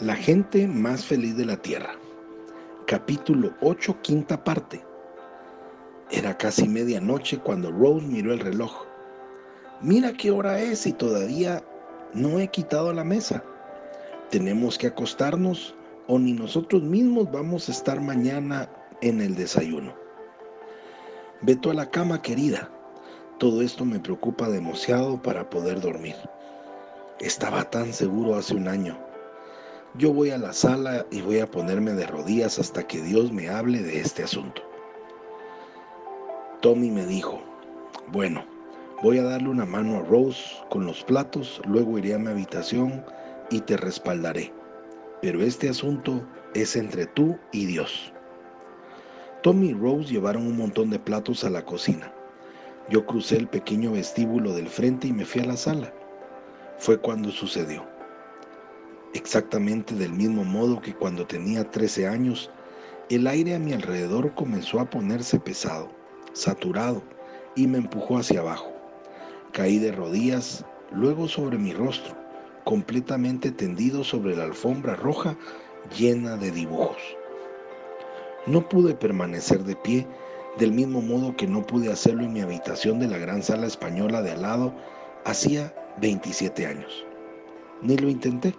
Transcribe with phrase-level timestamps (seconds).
[0.00, 1.90] La gente más feliz de la Tierra.
[2.86, 4.80] Capítulo 8, quinta parte.
[6.12, 8.84] Era casi medianoche cuando Rose miró el reloj.
[9.80, 11.64] Mira qué hora es y todavía
[12.14, 13.42] no he quitado la mesa.
[14.30, 15.74] Tenemos que acostarnos
[16.06, 18.70] o ni nosotros mismos vamos a estar mañana
[19.00, 19.92] en el desayuno.
[21.40, 22.70] Veto a la cama, querida.
[23.38, 26.14] Todo esto me preocupa demasiado para poder dormir.
[27.18, 29.07] Estaba tan seguro hace un año
[29.94, 33.48] yo voy a la sala y voy a ponerme de rodillas hasta que Dios me
[33.48, 34.62] hable de este asunto.
[36.60, 37.40] Tommy me dijo,
[38.08, 38.44] bueno,
[39.02, 43.04] voy a darle una mano a Rose con los platos, luego iré a mi habitación
[43.50, 44.52] y te respaldaré.
[45.22, 46.22] Pero este asunto
[46.54, 48.12] es entre tú y Dios.
[49.42, 52.12] Tommy y Rose llevaron un montón de platos a la cocina.
[52.90, 55.92] Yo crucé el pequeño vestíbulo del frente y me fui a la sala.
[56.78, 57.97] Fue cuando sucedió
[59.14, 62.50] exactamente del mismo modo que cuando tenía 13 años,
[63.10, 65.88] el aire a mi alrededor comenzó a ponerse pesado,
[66.32, 67.02] saturado,
[67.56, 68.72] y me empujó hacia abajo.
[69.52, 72.14] Caí de rodillas, luego sobre mi rostro,
[72.64, 75.36] completamente tendido sobre la alfombra roja
[75.96, 76.98] llena de dibujos.
[78.46, 80.06] No pude permanecer de pie,
[80.58, 84.22] del mismo modo que no pude hacerlo en mi habitación de la gran sala española
[84.22, 84.74] de al lado
[85.24, 87.06] hacía 27 años.
[87.82, 88.54] Ni lo intenté.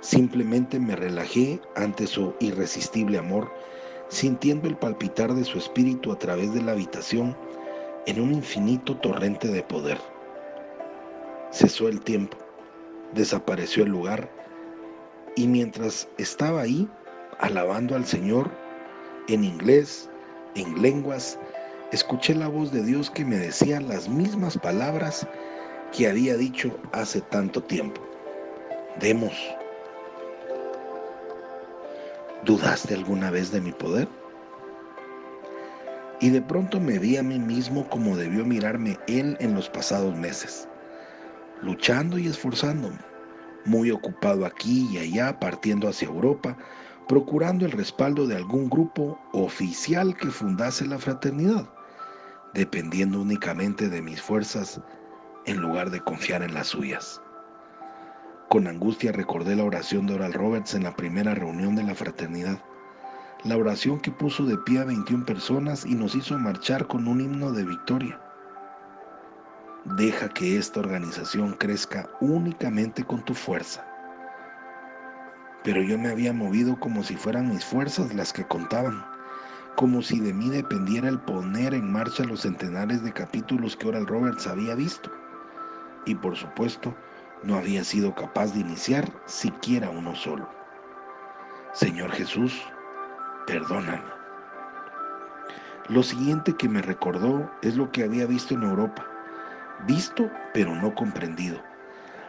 [0.00, 3.50] Simplemente me relajé ante su irresistible amor,
[4.08, 7.36] sintiendo el palpitar de su espíritu a través de la habitación
[8.06, 9.98] en un infinito torrente de poder.
[11.50, 12.36] Cesó el tiempo,
[13.12, 14.30] desapareció el lugar,
[15.34, 16.88] y mientras estaba ahí,
[17.40, 18.50] alabando al Señor,
[19.28, 20.08] en inglés,
[20.54, 21.38] en lenguas,
[21.92, 25.26] escuché la voz de Dios que me decía las mismas palabras
[25.96, 28.00] que había dicho hace tanto tiempo.
[29.00, 29.32] Demos
[32.48, 34.08] ¿Dudaste alguna vez de mi poder?
[36.18, 40.16] Y de pronto me vi a mí mismo como debió mirarme él en los pasados
[40.16, 40.66] meses,
[41.60, 42.96] luchando y esforzándome,
[43.66, 46.56] muy ocupado aquí y allá, partiendo hacia Europa,
[47.06, 51.68] procurando el respaldo de algún grupo oficial que fundase la fraternidad,
[52.54, 54.80] dependiendo únicamente de mis fuerzas
[55.44, 57.20] en lugar de confiar en las suyas.
[58.48, 62.58] Con angustia recordé la oración de Oral Roberts en la primera reunión de la fraternidad.
[63.44, 67.20] La oración que puso de pie a 21 personas y nos hizo marchar con un
[67.20, 68.18] himno de victoria.
[69.84, 73.84] Deja que esta organización crezca únicamente con tu fuerza.
[75.62, 79.04] Pero yo me había movido como si fueran mis fuerzas las que contaban,
[79.76, 84.06] como si de mí dependiera el poner en marcha los centenares de capítulos que Oral
[84.06, 85.12] Roberts había visto.
[86.06, 86.94] Y por supuesto,
[87.42, 90.48] no había sido capaz de iniciar siquiera uno solo.
[91.72, 92.60] Señor Jesús,
[93.46, 94.02] perdóname.
[95.88, 99.06] Lo siguiente que me recordó es lo que había visto en Europa,
[99.86, 101.60] visto pero no comprendido.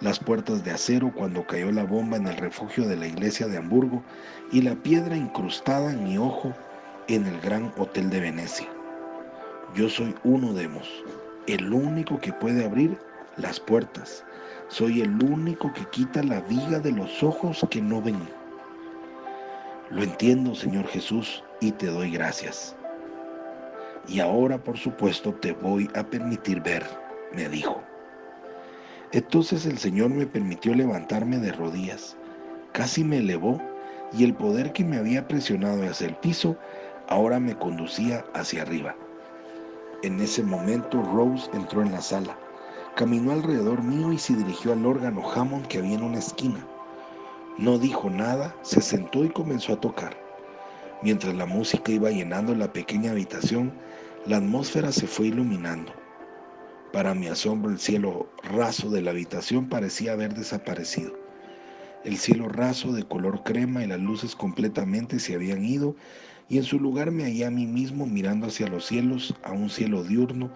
[0.00, 3.58] Las puertas de acero cuando cayó la bomba en el refugio de la iglesia de
[3.58, 4.02] Hamburgo
[4.50, 6.54] y la piedra incrustada en mi ojo
[7.08, 8.68] en el gran hotel de Venecia.
[9.74, 11.04] Yo soy uno de ellos,
[11.46, 12.98] el único que puede abrir
[13.36, 14.24] las puertas
[14.72, 18.26] soy el único que quita la viga de los ojos que no ven.
[19.90, 22.74] Lo entiendo, Señor Jesús, y te doy gracias.
[24.08, 26.86] Y ahora, por supuesto, te voy a permitir ver,
[27.34, 27.82] me dijo.
[29.12, 32.16] Entonces el Señor me permitió levantarme de rodillas.
[32.72, 33.60] Casi me elevó
[34.14, 36.56] y el poder que me había presionado hacia el piso
[37.08, 38.96] ahora me conducía hacia arriba.
[40.02, 42.38] En ese momento Rose entró en la sala.
[42.96, 46.66] Caminó alrededor mío y se dirigió al órgano Hammond que había en una esquina.
[47.56, 50.16] No dijo nada, se sentó y comenzó a tocar.
[51.02, 53.72] Mientras la música iba llenando la pequeña habitación,
[54.26, 55.92] la atmósfera se fue iluminando.
[56.92, 61.21] Para mi asombro, el cielo raso de la habitación parecía haber desaparecido.
[62.04, 65.94] El cielo raso de color crema y las luces completamente se habían ido
[66.48, 69.70] y en su lugar me hallé a mí mismo mirando hacia los cielos, a un
[69.70, 70.50] cielo diurno,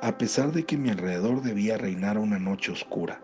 [0.00, 3.20] a pesar de que mi alrededor debía reinar una noche oscura.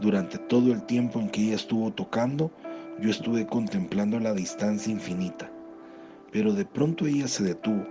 [0.00, 2.52] Durante todo el tiempo en que ella estuvo tocando,
[3.00, 5.50] yo estuve contemplando la distancia infinita,
[6.30, 7.86] pero de pronto ella se detuvo,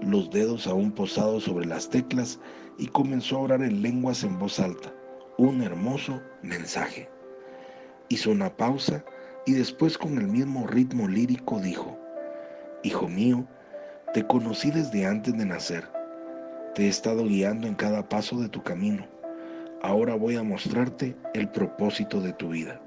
[0.00, 2.40] los dedos aún posados sobre las teclas,
[2.78, 4.90] y comenzó a orar en lenguas en voz alta,
[5.36, 7.11] un hermoso mensaje.
[8.08, 9.04] Hizo una pausa
[9.46, 11.98] y después con el mismo ritmo lírico dijo,
[12.82, 13.46] Hijo mío,
[14.12, 15.84] te conocí desde antes de nacer.
[16.74, 19.06] Te he estado guiando en cada paso de tu camino.
[19.82, 22.80] Ahora voy a mostrarte el propósito de tu vida.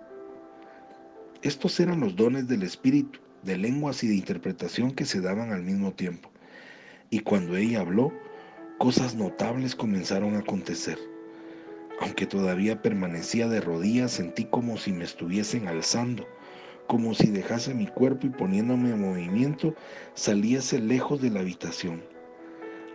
[1.41, 5.63] Estos eran los dones del Espíritu, de lenguas y de interpretación que se daban al
[5.63, 6.31] mismo tiempo.
[7.09, 8.11] Y cuando ella habló,
[8.79, 10.97] cosas notables comenzaron a acontecer.
[12.01, 16.27] Aunque todavía permanecía de rodillas, sentí como si me estuviesen alzando,
[16.87, 19.73] como si dejase mi cuerpo y poniéndome en movimiento,
[20.13, 22.03] saliese lejos de la habitación.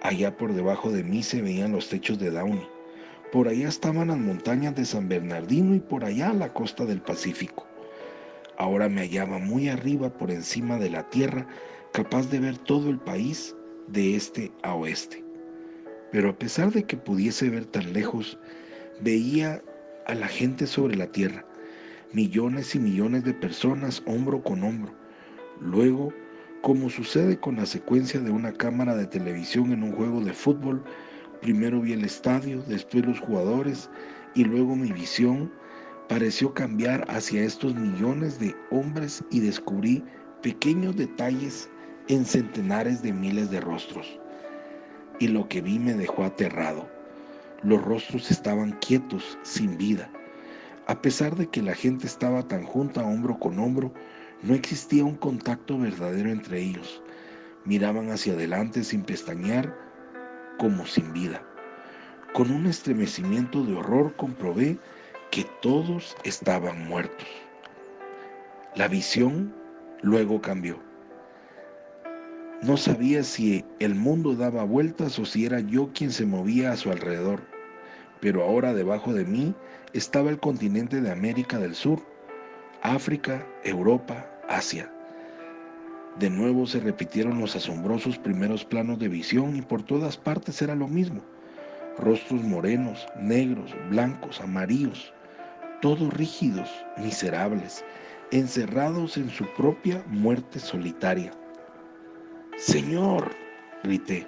[0.02, 2.66] Allá por debajo de mí se veían los techos de Downey.
[3.32, 7.66] Por allá estaban las montañas de San Bernardino y por allá la costa del Pacífico.
[8.58, 11.46] Ahora me hallaba muy arriba por encima de la tierra,
[11.92, 13.54] capaz de ver todo el país
[13.88, 15.24] de este a oeste.
[16.12, 18.38] Pero a pesar de que pudiese ver tan lejos,
[19.02, 19.62] veía
[20.06, 21.44] a la gente sobre la tierra,
[22.12, 24.92] millones y millones de personas hombro con hombro.
[25.60, 26.12] Luego,
[26.62, 30.84] como sucede con la secuencia de una cámara de televisión en un juego de fútbol,
[31.40, 33.88] Primero vi el estadio, después los jugadores
[34.34, 35.50] y luego mi visión
[36.06, 40.04] pareció cambiar hacia estos millones de hombres y descubrí
[40.42, 41.70] pequeños detalles
[42.08, 44.18] en centenares de miles de rostros.
[45.18, 46.86] Y lo que vi me dejó aterrado.
[47.62, 50.10] Los rostros estaban quietos, sin vida.
[50.86, 53.92] A pesar de que la gente estaba tan junta hombro con hombro,
[54.42, 57.02] no existía un contacto verdadero entre ellos.
[57.66, 59.76] Miraban hacia adelante sin pestañear
[60.58, 61.42] como sin vida.
[62.32, 64.78] Con un estremecimiento de horror comprobé
[65.30, 67.28] que todos estaban muertos.
[68.74, 69.54] La visión
[70.00, 70.78] luego cambió.
[72.62, 76.76] No sabía si el mundo daba vueltas o si era yo quien se movía a
[76.76, 77.49] su alrededor,
[78.20, 79.54] pero ahora debajo de mí
[79.92, 82.00] estaba el continente de América del Sur,
[82.82, 84.90] África, Europa, Asia.
[86.18, 90.74] De nuevo se repitieron los asombrosos primeros planos de visión y por todas partes era
[90.74, 91.22] lo mismo.
[91.98, 95.12] Rostros morenos, negros, blancos, amarillos,
[95.80, 96.68] todos rígidos,
[96.98, 97.84] miserables,
[98.32, 101.32] encerrados en su propia muerte solitaria.
[102.56, 103.30] Señor,
[103.82, 104.26] grité,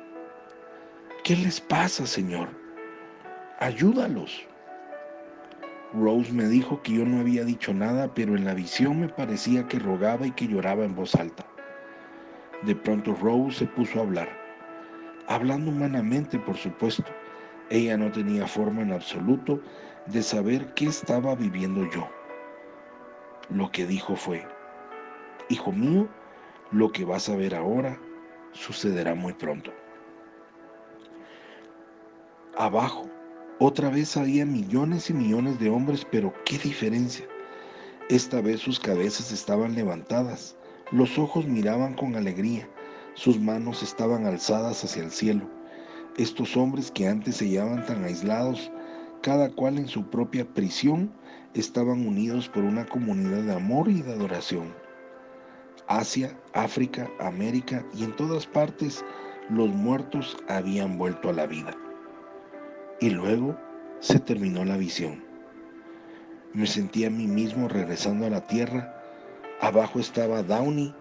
[1.24, 2.61] ¿qué les pasa, Señor?
[3.62, 4.44] Ayúdalos.
[5.94, 9.68] Rose me dijo que yo no había dicho nada, pero en la visión me parecía
[9.68, 11.46] que rogaba y que lloraba en voz alta.
[12.62, 14.28] De pronto Rose se puso a hablar,
[15.28, 17.04] hablando humanamente, por supuesto.
[17.70, 19.62] Ella no tenía forma en absoluto
[20.06, 22.10] de saber qué estaba viviendo yo.
[23.48, 24.44] Lo que dijo fue,
[25.50, 26.08] Hijo mío,
[26.72, 27.96] lo que vas a ver ahora
[28.50, 29.72] sucederá muy pronto.
[32.56, 33.11] Abajo,
[33.64, 37.24] otra vez había millones y millones de hombres, pero qué diferencia.
[38.08, 40.56] Esta vez sus cabezas estaban levantadas
[40.92, 42.68] los ojos miraban con alegría,
[43.14, 45.48] sus manos estaban alzadas hacia el cielo.
[46.18, 48.70] Estos hombres que antes se hallaban tan aislados,
[49.22, 51.10] cada cual en su propia prisión,
[51.54, 54.74] estaban unidos por una comunidad de amor y de adoración.
[55.86, 59.02] Asia, África, América y en todas partes
[59.48, 61.74] los muertos habían vuelto a la vida.
[63.02, 63.54] Y luego
[64.00, 65.22] se terminó la visión.
[66.54, 69.02] Me sentí a mí mismo regresando a la tierra
[69.62, 70.92] Abajo estaba Downey.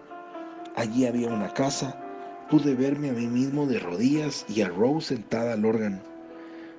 [0.76, 2.00] Allí había una casa.
[2.48, 6.00] Pude verme a mí mismo de rodillas y a Rose sentada al órgano.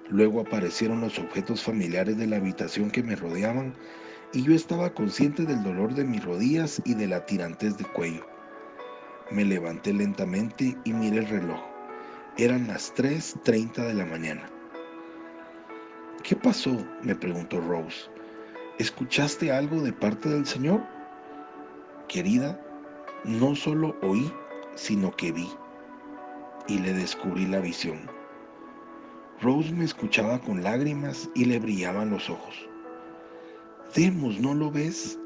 [0.07, 3.73] Luego aparecieron los objetos familiares de la habitación que me rodeaban
[4.31, 8.25] y yo estaba consciente del dolor de mis rodillas y de la tirantez de cuello.
[9.29, 11.59] Me levanté lentamente y miré el reloj.
[12.37, 14.52] Eran las 3.30 de la mañana.
[16.23, 16.77] ¿Qué pasó?
[17.01, 18.09] me preguntó Rose.
[18.79, 20.81] ¿Escuchaste algo de parte del Señor?
[22.07, 22.59] Querida,
[23.25, 24.31] no solo oí,
[24.75, 25.49] sino que vi
[26.67, 27.99] y le descubrí la visión.
[29.41, 32.55] Rose me escuchaba con lágrimas y le brillaban los ojos.
[33.93, 35.19] Demos, ¿no lo ves?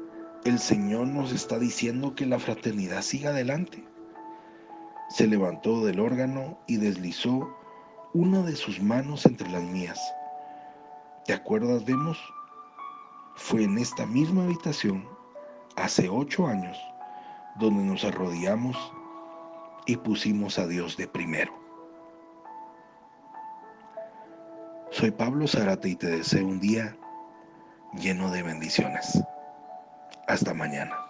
[0.44, 3.84] El Señor nos está diciendo que la fraternidad siga adelante.
[5.10, 7.56] Se levantó del órgano y deslizó
[8.14, 10.00] una de sus manos entre las mías.
[11.28, 12.18] ¿Te acuerdas, Demos?
[13.34, 15.06] Fue en esta misma habitación
[15.76, 16.78] hace ocho años
[17.56, 18.74] donde nos arrodillamos
[19.84, 21.52] y pusimos a Dios de primero.
[24.90, 26.96] Soy Pablo Zárate y te deseo un día
[27.92, 29.22] lleno de bendiciones.
[30.28, 31.07] Hasta mañana.